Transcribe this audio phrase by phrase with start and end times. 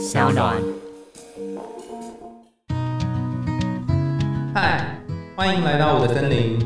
[0.00, 0.56] 小暖。
[4.54, 4.98] 嗨，
[5.36, 6.58] 欢迎来到我的森林，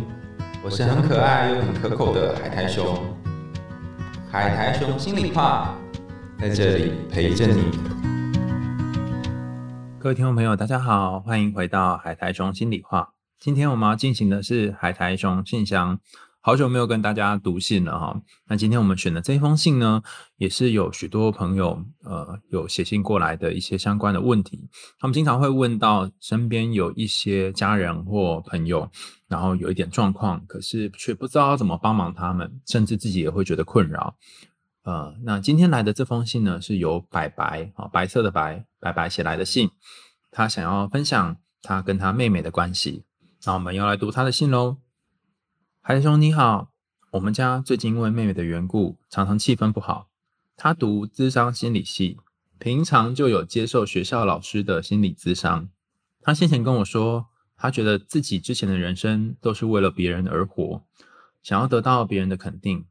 [0.63, 2.97] 我是很可爱又很可口的海苔熊。
[4.31, 5.75] 海苔熊心里话，
[6.39, 7.65] 在这里陪着你。
[9.99, 13.15] 各位听众朋友，大家好，欢迎回到海苔熊心里话。
[13.41, 15.99] 今天我们要进行的是海苔熊信箱。
[16.47, 20.03] 好久没有跟大家读信了哈，那今天我们选的这封信呢，
[20.37, 24.69] 也是有许多朋友呃有写信过来的一些相关的问题。
[24.99, 28.91] 他们经常会问到身边有一些家人或朋友，
[29.27, 34.15] 然后有一点状况，可是却不知道怎么帮忙他们，甚至自己也会觉得困扰。
[34.83, 39.71] 呃，那今天来的这封信呢，是由白白啊白色的白白白写来的信，
[40.31, 43.05] 他想要分享他跟他妹妹的关系。
[43.47, 44.84] 那我们要来读他的信喽。
[45.87, 46.73] 海兄你好，
[47.11, 50.09] 我们家最近因为妹妹的缘故，常常气氛不好。
[50.57, 52.17] 她读资商心理系，
[52.59, 55.69] 平常就有接受学校老师的心理咨商。
[56.23, 60.83] 她先前跟我说，她觉得自己之前的人生都是为了别人而活，
[61.43, 62.87] 想要得到别人的肯定。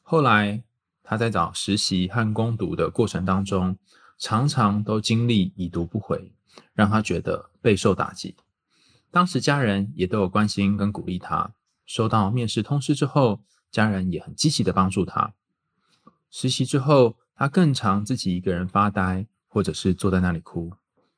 [0.00, 0.64] 后来
[1.02, 3.76] 她在找实习和攻读的过程当中，
[4.16, 6.32] 常常都经历已读不回，
[6.72, 8.34] 让她觉得备受打击。
[9.10, 11.52] 当时家人也都有关心跟鼓励她。
[11.90, 15.34] 收到面试通知之后，家人也很积极的帮助他。
[16.30, 20.72] 实习之后，他更常自己一个人发呆，或者是坐在那里哭。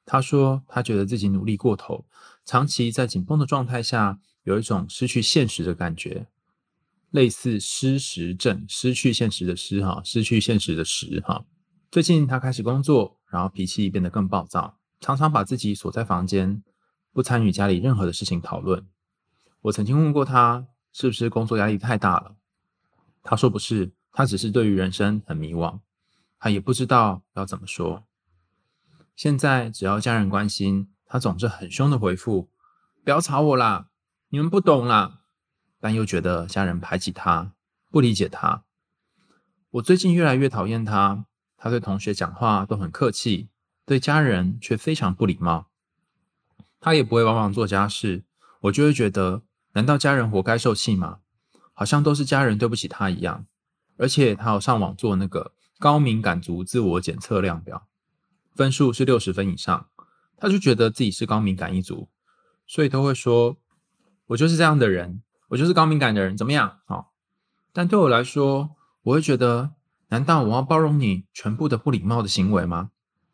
[0.07, 2.07] 他说，他觉得自己努力过头，
[2.47, 6.27] 长期在紧绷的状态下，有一种失去现实的感觉，
[7.11, 11.45] 类似失实症，失去现实的失哈，失去现实的实哈。
[11.91, 16.63] 最近他开始工作，然后脾气变得更暴躁，常常把自己锁在房间，
[17.13, 18.87] 不参与家里任何的事情讨论。
[19.63, 22.35] 我曾经问过他，是不是工作压力太大了？
[23.23, 25.79] 他说不是，他只是对于人生很迷惘，
[26.41, 28.03] 他也不知道要怎么说。
[29.15, 32.51] 现在只要家人关心，他总是很凶的回复
[33.05, 33.87] ：“不要吵我啦，
[34.31, 35.21] 你们不懂啦。”
[35.79, 37.53] 但又觉得家人排挤他，
[37.89, 38.65] 不理解他。
[39.71, 43.49] 我最近越来越讨厌他，他对同学讲话都很客气，
[43.87, 45.69] 对家人却非常不礼貌。
[46.81, 48.25] 他也不会帮忙做家事，
[48.63, 49.43] 我就会觉得。
[49.73, 51.19] 难道家人活该受气吗？
[51.73, 53.47] 好像都是家人对不起他一样。
[53.99, 57.87] 而且他有上网做那个高敏感族自我检测量表，
[58.55, 59.89] 分数是六十分以上，
[60.37, 62.09] 他就觉得自己是高敏感一族，
[62.67, 63.59] 所以都会说
[64.29, 67.13] ：“我就是这样的人，我就是高敏感的人，怎么样？”好，
[67.73, 68.71] 但对我来说，
[69.03, 69.73] 我会觉得：
[70.09, 72.91] 难道我要包容你全部的不礼貌的行为吗？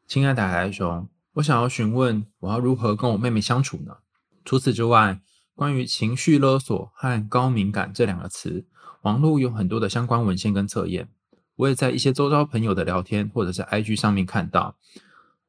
[0.06, 3.99] 亲爱的海熊，我想要询问，我要如何跟我妹妹相处呢？
[4.44, 5.20] 除此之外。
[5.59, 8.65] 关于情绪勒索和高敏感这两个词，
[9.03, 11.09] 网络有很多的相关文献跟测验。
[11.57, 14.77] 我也在一些周遭朋友的聊天或者是 IG 上面看到。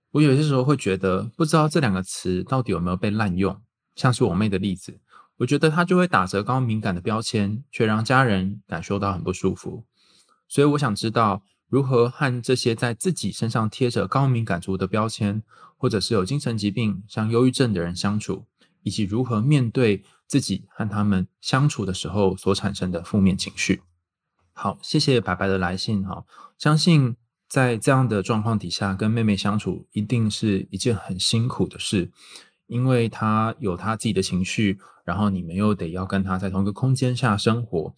[0.09, 3.62] 我有些时候会觉得，不知道这两个词到底有没有被滥用。
[3.96, 5.00] 像是我妹的例子，
[5.38, 9.86] 我觉得她就会打着高敏感的标签，却让家人感受到很不舒服。
[10.48, 15.44] 所以我想知道，如何和这些在自己身上贴着高敏感族的标签，
[15.78, 18.46] 或者是有精神疾病像忧郁症的人相处。
[18.84, 23.81] 以及如何面对自己和他们相处的时候所产生的负面情绪。
[24.53, 26.25] 好，谢谢白白的来信哈。
[26.57, 27.16] 相信
[27.47, 32.12] 在这样的状况底下，跟妹妹相处一定是一件很辛苦的事，
[32.68, 37.95] 因为她有她自己的情绪，然后你们又得要跟她在同一个空间下生活。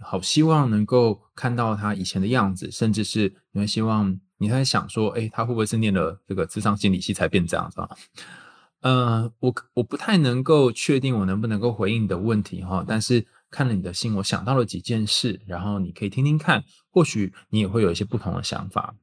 [0.00, 7.90] 好，希望能够看到她以前的样子，甚至是你会希望你在想说，哎，她会不会是念了这个智商心理系才变这样子啊？
[8.80, 18.94] 呃，我我不太能够确定我能不能够回应你的问题哈，但是看了你的信，我想到了几件事，然后你可以听听看，或许你也会有一些不同的想法。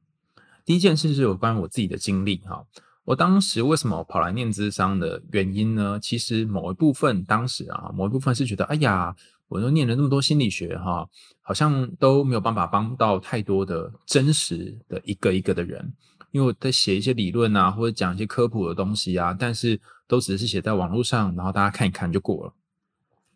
[0.64, 2.64] 第一件事是有关于我自己的经历哈，
[3.04, 5.98] 我当时为什么跑来念智商的原因呢？
[6.00, 9.14] 其实某一部分当时啊，某一部分是觉得，哎呀，
[9.46, 11.08] 我都念了那么多心理学哈，
[11.40, 15.92] 好像都没有办法帮到太多的真实的一个一个的人。
[16.30, 22.54] 因为我在写一些理论啊，或者讲一些科普的东西啊，但是都只是写在网络上，然后大家看一看就过了。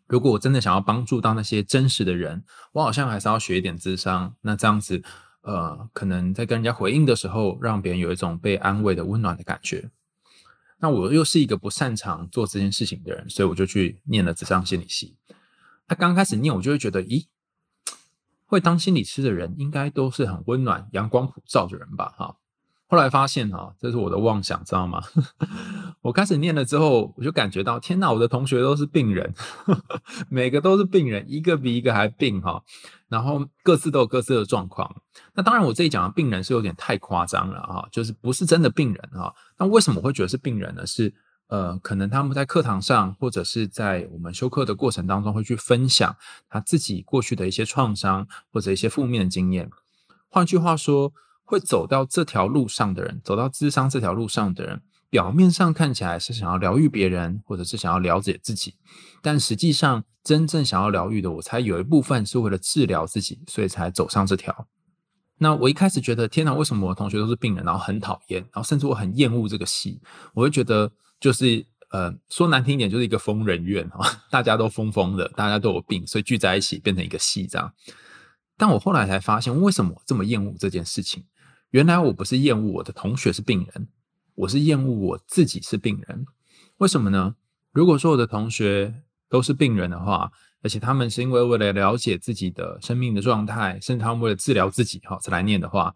[0.07, 2.43] 如果我真的想要帮助到那些真实的人，
[2.73, 4.35] 我好像还是要学一点智商。
[4.41, 5.01] 那这样子，
[5.41, 9.89] 呃，可能在跟人家回应的时候，让别人有一种被安慰的温暖的感觉。
[10.79, 15.15] 那我又是一个不擅长做这件事情的人，所以我就去念了智商心理系。
[15.87, 17.25] 他刚开始念，我就会觉得，咦，
[18.45, 22.13] 会当心理师的人应该都是很温暖、阳光普照的人吧？
[22.17, 22.35] 哈。
[22.93, 25.01] 后来发现哈，这是我的妄想，知道吗？
[26.03, 29.33] 我开始念了之后，我就感觉到，天哪，我的同学都是病人，
[30.29, 32.61] 每个都是病人，一个比一个还病哈。
[33.09, 34.95] 然后各自都有各自的状况。
[35.33, 39.33] 那当然，我这里讲的病人是有点太夸张了哈，就是不是真的病人哈。
[39.57, 40.85] 那为什么会觉得是病人呢？
[40.85, 41.11] 是
[41.47, 46.15] 呃，可能他们在课堂上，或者是在我们修课的过程当中，会去分享
[46.47, 49.67] 他自己过去的一些创伤或者一些负面的经验。
[50.29, 51.11] 换句话说，
[51.43, 54.81] 会走到这条路上的人，走到智商这条路上的人。
[55.09, 58.73] 表面上看起来是想要疗愈别人，或者是想要了解自己，
[59.21, 64.67] 但实际上真正想要疗愈的，我猜有一部分是为了治疗自己，所以才走上这条。
[65.37, 70.01] 那我一开始觉得，天哪，为什么我同学都是病人，然后很讨厌，然后甚至我很厌恶这个戏，
[70.33, 77.71] 我会觉得就是呃，说难听一点，就是一个疯人院哈， 大家都疯疯的，大家都有病，所以聚在一起变成一个戏这样。
[78.57, 81.23] 但我后来才发现，为什么这么厌恶这件事情？
[81.73, 83.87] 原来我不是厌恶我的同学是病人。
[84.35, 86.23] 我是厌恶我自己是病人，
[86.77, 87.33] 为什么呢？
[87.71, 88.93] 如果说我的同学
[89.27, 90.31] 都是病人的话，
[90.61, 95.95] 而且他们是因为为了了解自己的生命的状态，甚至他们为了治疗自己哈才来念的话，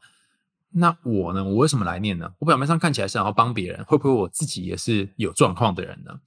[0.72, 1.44] 那我呢？
[1.44, 2.34] 我为什么来念呢？
[2.40, 6.20] 我表面上看起来是想要帮别人，会不会我自己也是有状况的人呢？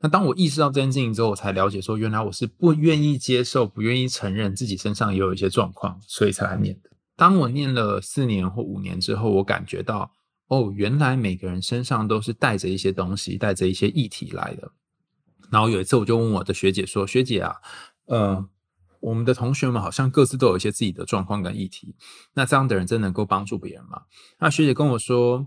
[0.00, 6.90] 那当我意识到这件事情之后，我才了解说，原来我是不愿意接受、不愿意承认自己身上也有一些状况，所以才来念的。
[7.18, 10.10] 当我念了四年或五年之后，我感觉到。
[10.50, 14.72] 哦，原来每个人身上都是带着一些东西，带着一些议题来的。
[15.50, 17.56] 然后有一次，我就问我的学姐说：“学姐啊，
[18.06, 18.48] 呃，
[19.00, 21.94] 我们的同学们好像各自都有一些自己的状况跟议题，
[22.32, 24.04] 那这样的人真能够帮助别人吗？”
[24.40, 25.46] 那学姐跟我说：“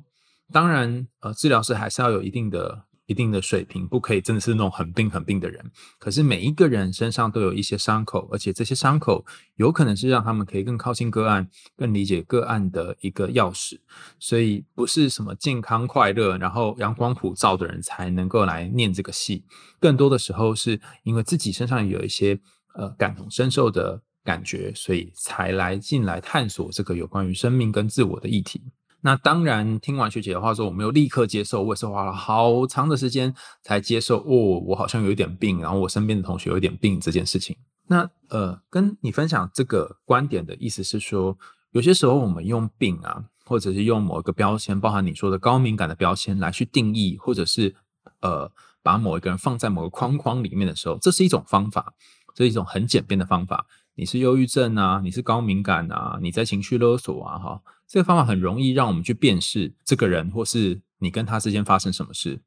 [0.54, 5.64] 当然，呃，治疗师还是要有一定的。”一定的水平，不可以真的是那种很病很病的人。
[6.00, 9.26] 可是每一个人身上都有一些伤口，而且这些伤口
[9.58, 13.78] 有可能是让他们可以更靠近个案、更理解个案的一个钥匙。
[14.18, 19.44] 所以不是什么健康快乐、然后阳光普照的人才能够来念这个戏。
[19.80, 22.40] 更多的时候是因为自己身上有一些
[22.76, 28.62] 呃感同身受的感觉，所以才来进来探索这个有关于生命跟自我的议题。
[29.04, 33.34] 那当然，听完学姐的话说，我没有立刻接受，我也是花了好长的时间
[33.64, 34.20] 才接受。
[34.20, 37.58] 哦，我好像有一点病，然后我身边的同学有一点病这件事情。
[37.88, 41.38] 那呃，跟你分享这个观点的意思是说，
[41.72, 47.76] 有些时候我们用病啊，或者是用某一个标签，包含你说的高敏感的标签来去定义，或者是
[48.22, 48.52] 呃，
[48.84, 51.94] 把某一个人放在某个框框里面的时候，这是一种方法，
[52.36, 53.66] 这是一种很简便的方法。
[54.02, 57.62] 你是忧郁症啊，你是高敏感啊，你在情绪勒索啊，哈。
[57.88, 62.42] 这个方法很容易让我们去辨识这个人，或是你跟他之间发生什么事。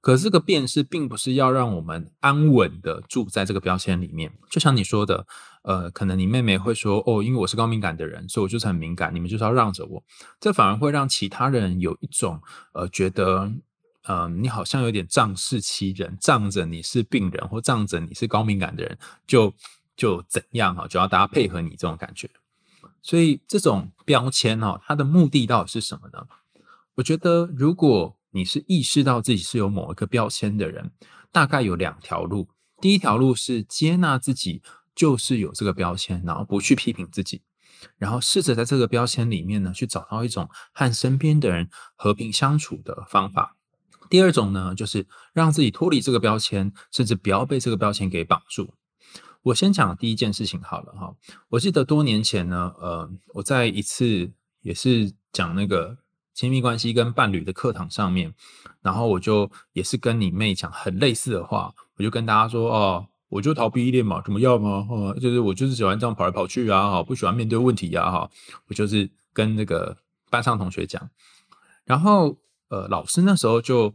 [0.00, 4.32] 可是这个辨识并不是要让我们安稳的住在这个标签里面。
[4.50, 5.24] 就像你说的，
[5.62, 10.02] 呃，可能你妹妹会说：“哦，因为我是高敏感的人，所以我就是很敏感，你们就是要让着我。”
[10.40, 12.40] 这反而会让其他人有一种
[12.72, 13.52] 呃，觉得，
[14.08, 18.98] 嗯，你好像有点仗势欺人，仗着你是病人或仗着你是高敏感的人，
[19.28, 19.54] 就
[19.98, 22.30] 就怎样哈，就要大家配合你这种感觉。
[23.02, 26.26] 所以这种标签哦，它的目的到底是什么呢？
[26.94, 30.90] 我觉得，如果你是意识到自己是有某一个标签的人，
[31.32, 32.48] 大概有两条路。
[32.80, 34.62] 第一条路是接纳自己
[34.94, 37.42] 就是有这个标签，然后不去批评自己，
[37.96, 43.56] 然后试着在这个标签里面呢，去找到一种和身边的人和平相处的方法。
[44.08, 48.74] 第二种呢，就是让自己脱离这个标签，甚至不要被这个标签给绑住。
[49.48, 51.14] 我先讲第一件事情好了哈。
[51.48, 54.30] 我记得多年前呢，呃，我在一次
[54.60, 55.96] 也是讲那个
[56.34, 58.34] 亲密关系跟伴侣的课堂上面，
[58.82, 64.86] 然后我就也是跟你妹讲很类似的话，我就跟大家说哦，我就逃避依恋嘛，怎么样嘛？
[64.90, 68.30] 哦，就是我就是喜欢这样跑来跑去啊，哈，不喜欢面对问题呀，哈，
[68.66, 69.96] 我就是跟那个
[70.30, 71.08] 班上同学讲，
[71.84, 72.36] 然后
[72.68, 73.94] 呃，老师那时候就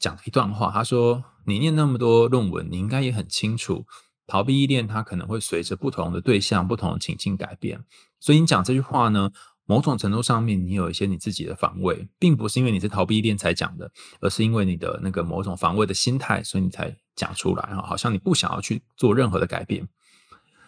[0.00, 3.86] 讲了一段话，他说：“你念那么多论文，你应该也很清楚。”
[4.30, 7.84] 逃避依恋，它可能会随着不同的对象、不同的情境改变。
[8.20, 9.32] 所以你讲这句话呢，
[9.66, 19.88] 某种程度上面，你有一些你自己的防卫，并不是因为你是逃避依恋才讲的，而是因为你的那个某种防卫的心态，所以你才讲出来哈，好像你不想要去做任何的改变。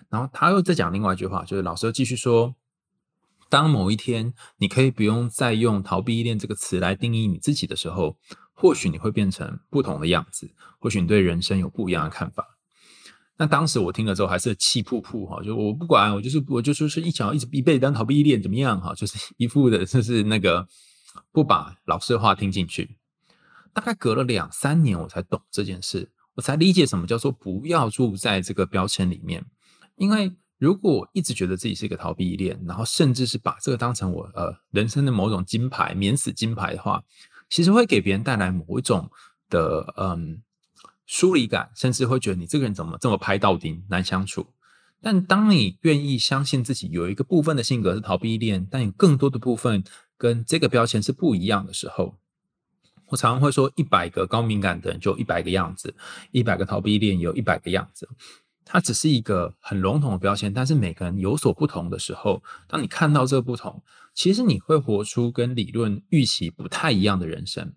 [0.09, 2.57] 然后他又再讲另外一句话，就是老师又继续说，
[3.49, 8.19] 当某一天你可以不用再用逃避依恋这个词来定义你自己的时候，
[8.53, 10.51] 或许你会变成不同的样子，
[10.81, 12.52] 或许你对人生有不一样的看法。
[13.39, 20.67] 那当时我听了之后还是气噗噗哈，就我不管，我就是我就说是一想要一直一辈子当逃避依恋怎么样哈，就是 一副的就是那个
[21.33, 22.97] 不把老师的话听进去。
[23.73, 29.45] 大概隔了两三年，我才懂这件事，我才理解什么叫做不要住在这个标签里面。
[29.97, 37.03] 因为如果一直觉得自己是一个逃避依恋，然后甚至是把这个当成我呃人生的某种金牌免死金牌的话，
[37.49, 39.11] 其实会给别人带来某一种。
[39.53, 40.43] 的嗯
[41.13, 44.47] 疏离感，甚至会觉得你这个人怎么这么拍到底难相处。
[45.03, 49.85] 但当你愿意相信自己有一个部分的性格是逃避恋，但有更多的部分
[50.17, 52.17] 跟这个标签是不一样的时候，
[53.09, 55.95] 我常常会说，一百个高敏感的人就一百个样子，
[56.31, 58.09] 一百个逃避恋有一百个样子。
[58.65, 63.83] 它只是一个很笼统的标签，但是每个人有所不同的时候，当你看到这个不同，
[64.15, 67.75] 其实你会活出跟理论预期不太一样的人生。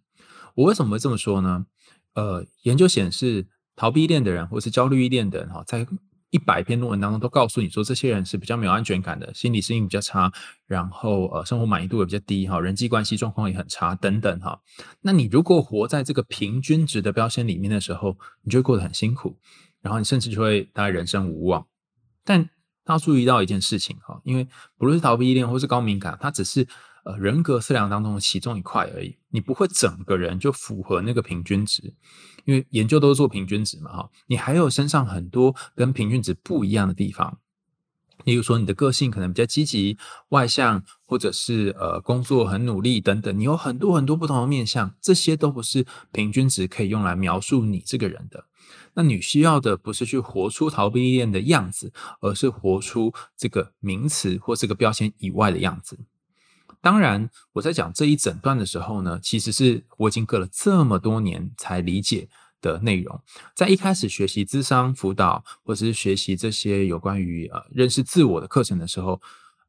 [0.54, 1.66] 我为什么会这么说呢？
[2.16, 3.46] 呃，研究显示，
[3.76, 5.86] 逃避恋的人或是焦虑依恋的人，哈，在
[6.32, 10.32] 一百篇论文当中都告诉你说，这些人是比较没有安全感的，心理适应比较差，
[10.66, 14.60] 然后呃，生活满意度也比较低哈，人际关系状况也很差等等哈。
[15.02, 19.38] 那你如果活在这个平均值的标签里面的时候，你就会过得很辛苦，
[19.82, 21.66] 然后你甚至就会大概人生无望。
[22.26, 22.50] 但
[22.88, 26.68] 要注意到一件事情哈，因为不论是逃避依恋或是高敏感，它只是
[27.06, 31.94] 呃人格测量当中的其中一块而已，你不会整个人就符合那个平均值。
[32.44, 37.40] 因为研究都是做平均值嘛，哈，你还有身上很多跟平均值不一样的地方，
[38.24, 39.98] 例如说你的个性可能比较积极、
[40.30, 48.46] 外向，或者是呃工作很努力等等，你有很多很多不同的面相，这些都不是平均值可以用来描述你这个人的。
[48.94, 55.98] 那你需要的不是去活出逃避恋的样子，而是活出这个名词或这个标签以外的样子。
[56.86, 62.28] 当然，我在讲这一整段的时候呢，其实是我已经隔了这么多年才理解
[62.62, 63.20] 的内容。
[63.56, 69.20] 在一开始学习智商辅导，或者是学习这些有关于呃认识自我的课程的时候，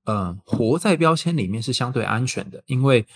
[0.04, 3.06] 嗯，活在标签里面是相对安全的，因为。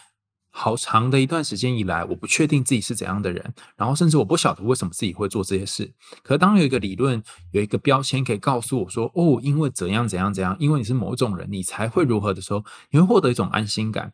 [0.51, 5.93] 好长的一段时间以来，我不确定自己是怎样的人，然后甚至我不晓得为什么自己会做这些事。
[6.23, 14.13] 可当有一个理论、有一个标签可以告诉我说：“哦，因为怎样怎样怎样，因为你是某种人，你才会如何的时候，你会获得一种安心感。”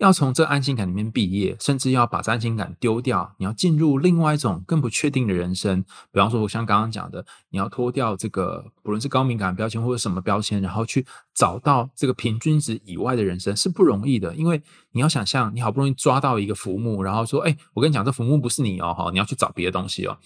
[0.00, 5.82] 要从这安心感里面毕业，甚至要把这安心感丢掉，你要进入另外一种更不确定的人生。
[6.10, 14.34] 比方说，我像刚刚讲的，你要脱掉这个不论是高敏感标签或者什么标签，然后去找到这个平均值以外的人生是不容易的。
[14.34, 20.16] 因为你要想象，你好不容易抓到一个浮木，然后说：“哎，我跟你讲，这浮木不是你哦，你要去找别的东西哦。”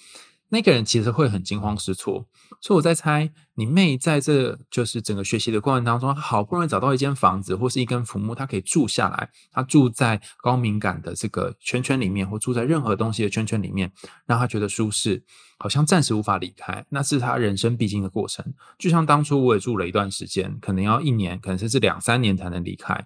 [0.54, 2.24] 那个人其实会很惊慌失措，
[2.60, 13.90] 所以我在猜，你妹在这就是整个学习的过程当中，好不容易找到一间房子或是一根浮木，她可以住下来，她住在高敏感的这个圈圈里面，或住在任何东西的圈圈里面，
[14.26, 15.24] 让她觉得舒适，
[15.58, 18.44] 好像暂时无法离开，那是她人生必经的过程。
[18.78, 23.04] 就像当初我也住了一段时间，可能要一年，可能甚至两三年才能离开。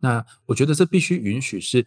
[0.00, 1.86] 那我觉得这必须允许是。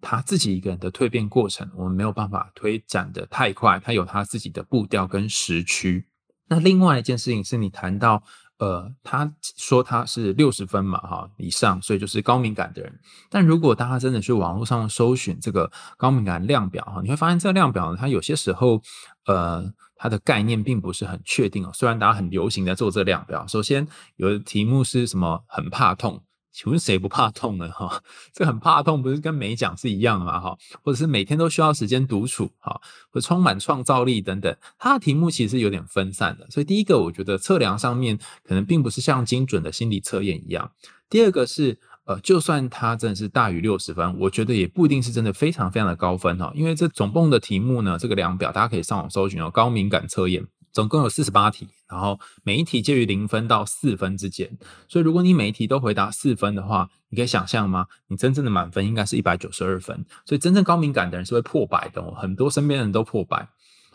[0.00, 6.06] 他自己一个人的蜕变过程，我们没有办法推展的太快，他有他自己的步调跟时区。
[6.48, 8.22] 那另外一件事情是你谈到，
[8.58, 12.98] 呃，他说他是六十分嘛，哈以上，所以就是高敏感的人。
[13.28, 18.80] 但如果大家真的去网络上搜寻这个高敏感量表，哈，你会发现这个量表呢，它有些时候，
[19.26, 21.70] 呃，它的概念并不是很确定哦。
[21.74, 23.86] 虽然大家很流行在做这个量表，首先
[24.16, 26.22] 有的题目是什么，很怕痛。
[26.58, 27.70] 请问谁不怕痛呢？
[27.70, 30.40] 哈，这很怕痛，不是跟没讲是一样的吗？
[30.40, 32.80] 哈，或者是每天都需要时间独处，哈，
[33.12, 36.44] 或充满创造力等等，它的题目其实有点分散的。
[36.50, 40.72] 所以第一个，我觉得测量上面可能并不是像精准的心理测验一样。
[41.08, 50.44] 第二个是，呃，就算它真的是大于六十分，我觉得也不一定是真的非常非常的高分哈，因为这总共的题目呢，这个量表大家可以上网搜寻哦，高敏感测验。
[50.78, 54.56] 总共有四十八题，然后每一题介于零分到四分之间。
[54.86, 57.88] 所以如果你每一题都回答四分的话，你可以想象吗？
[58.06, 60.06] 你真正的满分应该是一百九十二分。
[60.24, 63.48] 所以真正高敏感的人是会破百的，很多身边人都破百。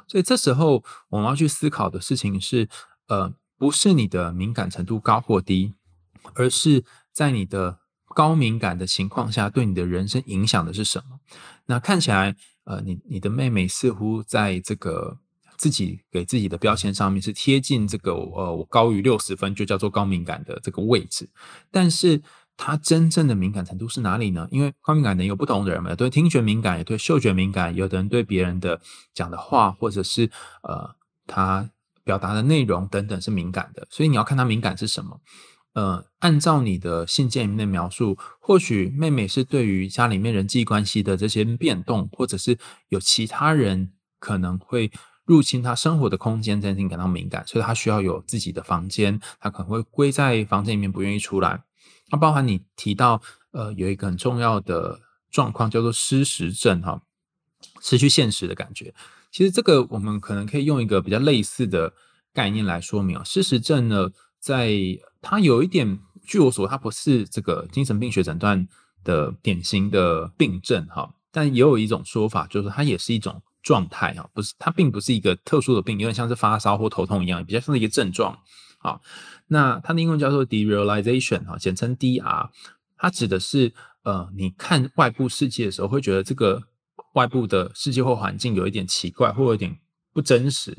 [0.10, 2.68] 所以这时候我们要去思考的事情是，
[3.08, 5.74] 呃，不是你的敏感程度高或低，
[6.34, 7.80] 而是在你的
[8.14, 11.22] 高敏感的情况下，对你的人生影响的是什么？
[11.68, 12.36] 那看起来，
[12.66, 15.20] 呃，你你的妹妹似乎在这个。
[15.64, 21.30] 自己给自己的标签上面是贴近这个呃，我高于六十分就叫做高敏感的这个位置，
[21.72, 22.22] 但是
[22.58, 24.46] 他真正的敏感程度是哪里呢？
[24.52, 28.82] 因为高敏感能有不同的人嘛，对听觉敏感，也对嗅觉敏感，有的人对别人的
[29.14, 30.30] 讲的话或者是
[30.64, 30.94] 呃
[31.26, 31.70] 他
[32.04, 35.22] 表达的内容等等是敏感的，所以你要看他敏感是什么。
[35.76, 44.92] 呃，按照你的信件里面的描述，或许妹妹是对于家里面人际关系的这些变动，或者是有其他人可能会。
[45.26, 51.64] 入侵他生活的空间，这件事情感到敏感，所以他需要有自己的房间，他可能会归在房间里面，不愿意出来。
[52.10, 55.00] 那包含你提到，呃，有一个很重要的
[55.32, 57.02] 状况叫做失实症，哈，
[57.82, 58.94] 失去现实的感觉。
[59.32, 61.94] 其实这个我们可能可以用一个比较类似的
[62.34, 63.24] 概念来说明啊。
[63.24, 64.76] 失实症呢，在
[65.22, 68.68] 它有一点，据我所，它不是这个精神病学诊断
[69.06, 73.42] 的典型的病症，哈，但也有一种说法，就是它也是一种。
[73.64, 78.38] 状态啊，不是它并不是一个特殊的病，有点像是发烧或头痛一样，比较像是一个症状。
[78.78, 79.02] 好，
[79.48, 82.50] 那它的英文叫做 derealization 啊，简称 DR，
[82.98, 86.62] 它指的是呃，你看外部世界的时候，会觉得这个
[87.14, 89.80] 外部的世界或环境有一点奇怪，或有点
[90.14, 90.78] 不真实，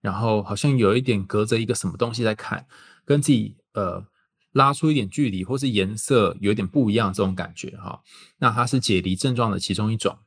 [0.00, 2.66] 然后好像有一点隔着一个什么东西在看，
[3.06, 4.04] 跟自己呃。
[4.52, 8.00] 拉出一点距离，或是颜色有点不一样，这种感觉哈，
[8.38, 10.18] 那它是解离症状的其中一种。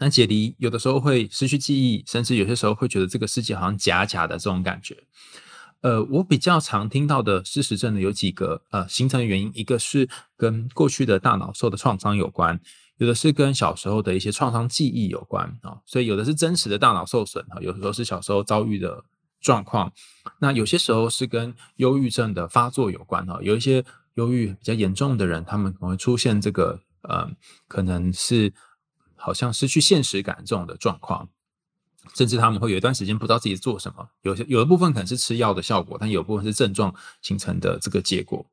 [0.00, 4.96] 那解离有的时候会失去记忆，甚至有些时候会觉得这个世界好像假假的这种感觉。
[5.82, 12.60] 呃，我比较常听到的失实症呢，有几个呃形成原因，一个是跟过去的大脑受的创伤有关，
[12.96, 19.04] 有的是跟小时候的一些创伤记忆有关啊，所以有的是真实的大脑受损哈，有的时候是小时候遭遇的。
[19.42, 19.90] 状况，
[20.38, 23.38] 那有些时候是跟忧郁症的发作有关哈。
[23.40, 23.82] 有一些
[24.16, 27.26] 忧郁比较严重的人，他们可能会出现这个呃，
[27.66, 28.52] 可能是
[29.20, 31.28] 好像失去现实感这种的状况，
[32.16, 34.08] 甚至他们会有一段时间不知道自己做什么。
[34.22, 38.44] 有些有的部分可能是吃药的效果，但有部分是症状形成的这个结果。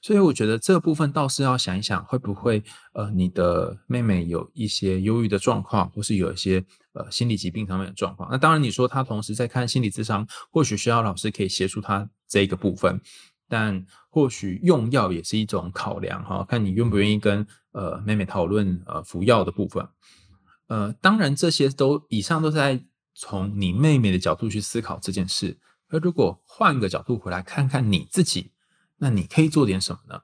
[0.00, 2.62] 所以我觉得这部分倒是要想一想，会不会
[2.92, 8.28] 呃，你的妹妹有一些忧郁的状况，或是有一些呃心理疾病上面的状况。
[8.30, 13.00] 那当然，你说她同时在看心理咨商，或许需要老师可以协助她这一个部分，
[13.48, 17.44] 但或许用药也是一种考量哈，看你愿不愿意跟
[17.78, 19.86] 呃妹妹讨论呃服药的部分。
[20.66, 25.58] 呃，当然这些都以上都是在从你妹妹的角度去思考这件事，
[25.88, 28.50] 而如果换个角度回来看看你自己。
[29.00, 30.20] 那你可以做点什么呢？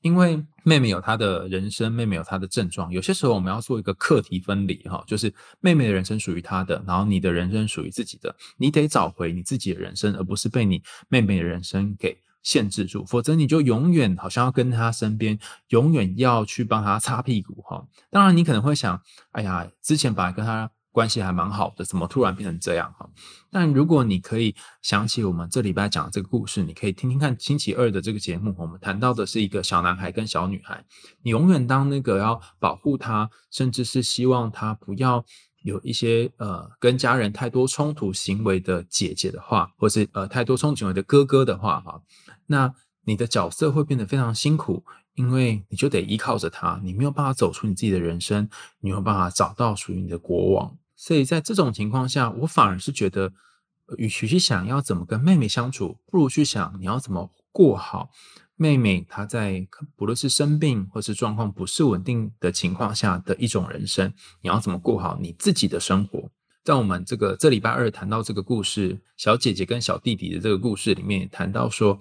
[0.00, 2.90] 因为妹妹有她的人生，妹妹有她的症状。
[2.90, 8.34] 有些时候我们要做一个课题分离，哈，就是妹妹的人生属于她的，然后你的人生属于自己的。
[8.58, 15.36] 你得找回你自己的人生，而不是被你妹妹的人生给限制住，否则你就永远好像要跟他身边，
[15.70, 17.84] 永远要去帮他擦屁股，哈。
[18.08, 20.70] 当然，你可能会想，哎呀，之前本来跟他。
[20.96, 23.06] 关系还蛮好的，怎么突然变成这样哈？
[23.50, 30.82] 但如果你可以想起我们这礼拜讲的这个故事，你可以听听看星期二的这个节目，我们谈到的是一个小男孩跟小女孩。
[31.20, 35.22] 你永远当那个要保护他，甚至是希望他不要
[35.66, 42.00] 有一些呃跟家人太多冲突行为的姐姐的话，或是呃太多冲突行为的哥哥的话哈，
[42.46, 42.72] 那
[43.04, 50.78] 你的角色会变得非常辛苦，因为你就得依靠着他，你没有办法走出你自己的人生，你没有办法找到属于你的国王。
[50.94, 53.32] 所以在这种情况下，我反而是觉得，
[53.98, 58.10] 与其去想要怎么跟妹妹相处，不如去想你要怎么过好
[58.56, 66.30] 妹妹她在不论是生病或是状况不是稳定的情况下的一种人生，你要怎么过好你自己的生活。
[66.64, 71.98] 在我们这个这礼拜二谈到这个故事，小姐姐跟小弟弟的这个故事里面也，谈到说，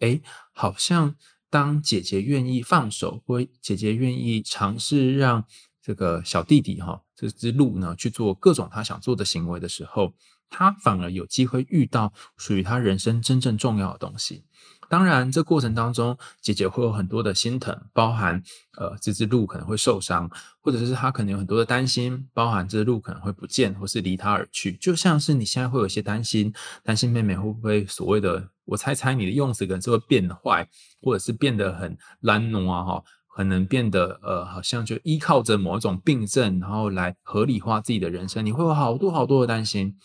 [0.00, 0.20] 哎，
[0.52, 1.14] 好像
[1.48, 5.44] 当姐姐愿意放手，或姐姐愿意尝试让
[5.80, 7.02] 这个小弟弟哈。
[7.14, 10.14] 这只鹿呢，去做各种他想做的行为的时候，
[10.50, 14.44] 他反而有机会遇到属于他人生真正重要的东西。
[14.88, 18.42] 当然，这过程当中，姐姐会有很多的心疼，包含
[18.76, 20.28] 呃，这只鹿可能会受伤，
[20.60, 24.72] 或者是他可能有很多的担心，包含这只鹿可能会不见，或是离他而去。
[24.72, 30.68] 就像是你现在会有一些担心，担心妹妹会不会所谓的，我猜猜你的用词可能是会变坏，
[31.00, 33.04] 或者是变得很懒惰啊，哈。
[33.32, 39.96] 可能变得呃，好像就依靠着某一种病症，然后来合理化自己的人生，你会有好多好多的担心。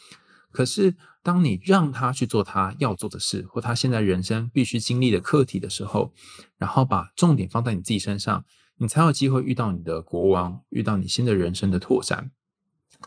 [0.55, 6.13] 可是，当你让他去做他要做的事，或他现在人生必须经历的课题的时候，
[6.57, 8.45] 然后把重点放在你自己身上，
[8.77, 12.31] 你才有机会遇到你的国王，遇到你新的人生的拓展。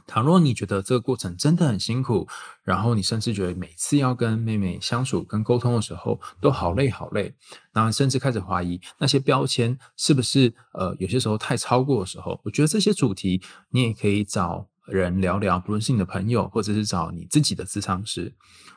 [0.06, 2.28] 倘若你觉得这个过程真的很辛苦，
[2.62, 7.34] 然后你甚至觉得每次要跟妹妹相处、跟沟通的时候都好累好累，
[7.72, 18.35] 然后甚至开始怀疑那些标签是不是呃有些时候太超过的时候，我觉得这些主题你也可以找人聊聊，不论是你的朋友，或者是找你自己的咨商师。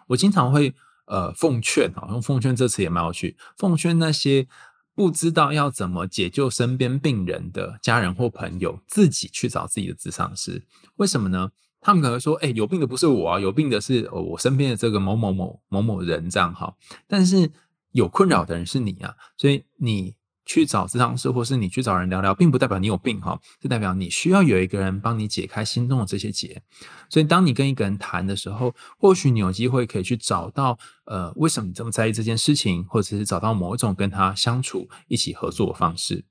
[0.08, 0.74] 我经常会
[1.06, 4.48] 呃奉劝啊，用奉劝这词也蛮有趣，奉劝那些。
[4.94, 10.66] 不知道要怎么解救身边病人的家人或朋友，自己去找自己的咨商师。
[10.98, 11.50] 为什么呢？
[11.80, 16.76] 他们可能说：“哎，有病的不是我啊，有病的是我身边的这个某某某某某人。”这样哈，
[17.08, 17.50] 但是
[17.94, 20.14] 有困扰的人是你啊，所以你。
[20.46, 26.62] 去找咨商师，或是你去找人聊聊，并不代表你有病哈，是代表你需要有一个人帮你解开心中的这些结。
[27.10, 36.26] 所以，当你跟一个人谈的时候，或许你有机会可以去找到，呃，为什么你这么在意这件事情，或者是找到某一种跟他相处、一起合作的方式。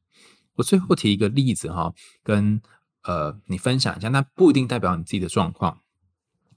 [0.56, 1.92] 我最后提一个例子哈，
[2.22, 2.60] 跟
[3.04, 5.80] 呃你分享一下，那不一定代表你自己的状况。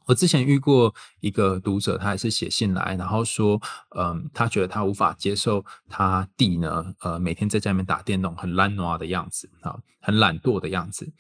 [0.05, 3.61] 我之前遇过一个读者，他也是写信来，然后说，
[3.97, 11.11] 嗯，他觉得他无法接受他弟呢，呃，每天在家里面打电动，很懒惰的样子啊，很懒惰的样子。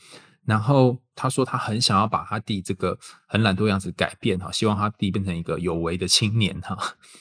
[0.45, 6.77] 然后他说他很想要把他弟这个很懒惰样子改变哈，希望他弟变成一个有为的青年哈。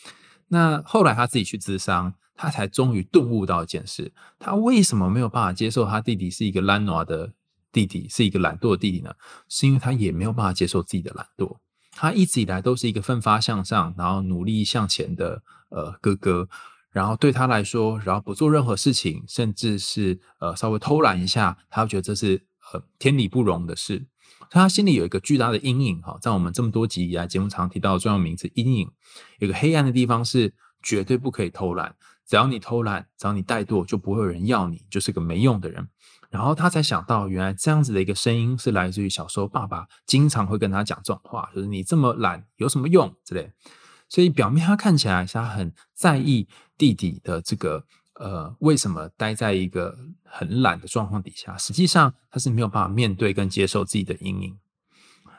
[0.48, 7.33] 那后来他自己去咨商，他才终于顿悟到一件事：他为什么没有办法接受他弟弟是一个懒惰的
[7.73, 9.13] 弟弟，是一个懒惰的弟弟呢？
[9.49, 11.57] 是因为他也没有办法接受自己的懒惰。
[11.91, 16.49] 他一直以来都是一个奋发向上，然后努力向前的呃哥哥。
[16.91, 24.07] 然后对他来说，然后不做任何事情，甚至是呃稍微偷懒一下，他会觉得这是呃天理不容的事。
[24.51, 28.91] 他心里有一个巨大的阴影哈，在我们这么多集以来节目常提到的重要名词“阴影”，
[29.41, 31.97] 有个黑暗的地方是绝对不可以偷懒。
[32.27, 35.89] 只要你偷懒，只要你怠惰，就不会有人要你，就是个没用的人。
[36.33, 43.53] 然后他才想到，原来这样子的一个声音是来自于小时候爸爸经常会跟他讲这种话，就是你这么懒有什么用之类。
[44.09, 54.59] 所以表面他看起来是他很在意弟弟的这个呃为什么待在一个很懒的状况底下，实际上他是没有办法面对跟接受自己的阴影。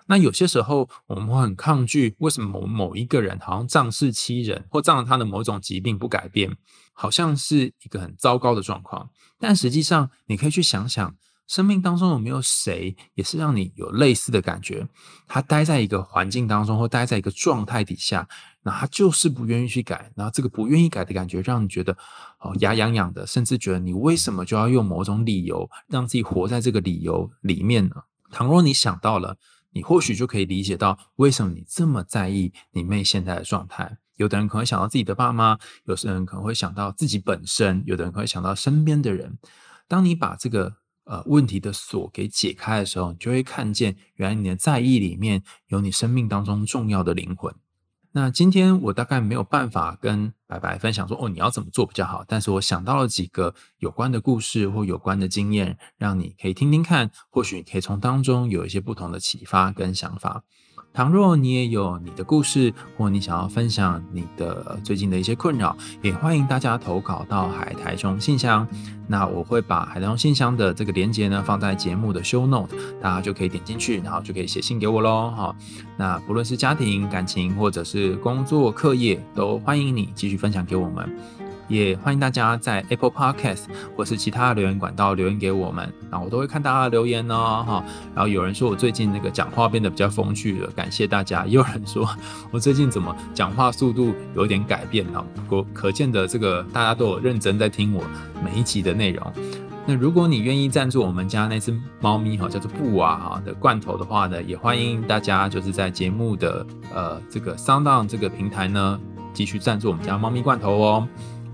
[0.07, 6.55] 那有些时候我们会很抗拒，为什么某某一个人好像仗势欺人，或仗着他的某种疾病不改变，
[6.93, 9.09] 好像是一个很糟糕的状况。
[9.39, 11.15] 但实际上你可以去想想。
[11.45, 14.87] 生命当中有没有谁也是让你有类似的感觉？
[15.27, 18.27] 他待在一个环境当中，或待在一个状态底下，
[18.63, 20.09] 那他就是不愿意去改。
[20.15, 21.95] 然后这个不愿意改的感觉，让你觉得
[22.39, 27.95] 哦牙痒痒的，甚至觉得你为什么就要用某种理由让自己活在这个理由里面呢？
[28.31, 29.37] 倘若你想到了，
[29.73, 33.97] 你或许就可以理解到为什么你这么在意你妹现在的状态。
[34.15, 39.37] 有的人可能会想到自己的爸妈，有些人可能会想到自己本身，有的人可能会想到身边的人。
[39.87, 40.77] 当你把这个。
[41.05, 47.53] 呃，问题的锁给解开的时候，你就会看见，原来你的在意里面有你生命当中重要的灵魂。
[48.15, 52.23] 那今天我大概没有办法跟白白分享说，哦，你要怎么做比较好。
[52.27, 60.43] 但是我想到了几个有关的故事或有关的经验，让你可以听听看，或许你可以从当中有一些不同的启发跟想法。
[60.93, 68.67] 倘若你也有你的故事，或你想要分享你的最近的一些困扰，也欢迎大家投稿到海苔熊信箱。
[69.07, 72.69] 那我会把海苔熊信箱的这个连接呢放在节目的 show note，
[73.01, 75.31] 大家就可以点进去，然后就可以写信给我喽。
[75.31, 75.55] 哈，
[75.97, 81.09] 那不论是家庭、感情，或者是工作、课业，都欢迎你继续分享给我们。
[81.67, 83.63] 也欢迎大家在 Apple Podcast
[83.95, 87.83] 或是其他留言管道留言给我们，然后我都会看大家的留言哦，哈。
[88.13, 91.45] 然后有人说我最近那个讲话变得比较风趣了，感谢大家。
[91.45, 92.07] 也有人说
[92.51, 95.23] 我最近怎么讲话速度有点改变啊？
[95.49, 98.03] 可可见的这个大家都有认真在听我
[98.43, 99.31] 每一集的内容。
[99.85, 108.97] 那如果你愿意赞助我们家那只猫咪哈，叫做布娃哈的罐头的话呢，也欢迎大家就是在节目的呃这个 Sound 这个平台呢
[109.33, 111.07] 继续赞助我们家猫咪罐头哦。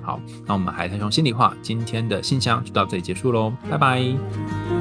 [0.09, 4.78] 好，那我们海苔熊心里话今天的信箱就到这里结束喽，拜拜。